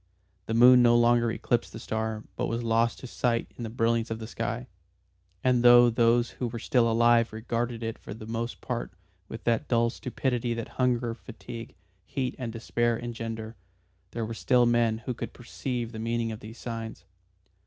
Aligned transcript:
The 0.47 0.55
moon 0.55 0.81
no 0.81 0.97
longer 0.97 1.29
eclipsed 1.29 1.73
the 1.73 1.79
star 1.79 2.23
but 2.35 2.47
was 2.47 2.63
lost 2.63 2.97
to 3.01 3.05
sight 3.05 3.51
in 3.55 3.63
the 3.63 3.69
brilliance 3.69 4.09
of 4.09 4.17
the 4.17 4.25
sky. 4.25 4.65
And 5.43 5.61
though 5.61 5.91
those 5.91 6.31
who 6.31 6.47
were 6.47 6.57
still 6.57 6.89
alive 6.89 7.31
regarded 7.31 7.83
it 7.83 7.99
for 7.99 8.11
the 8.15 8.25
most 8.25 8.61
part 8.61 8.93
with 9.27 9.43
that 9.43 9.67
dull 9.67 9.91
stupidity 9.91 10.55
that 10.55 10.69
hunger, 10.69 11.13
fatigue, 11.13 11.75
heat 12.03 12.33
and 12.39 12.51
despair 12.51 12.97
engender, 12.97 13.55
there 14.09 14.25
were 14.25 14.33
still 14.33 14.65
men 14.65 14.97
who 15.05 15.13
could 15.13 15.33
perceive 15.33 15.91
the 15.91 15.99
meaning 15.99 16.31
of 16.31 16.39
these 16.39 16.57
signs. 16.57 17.05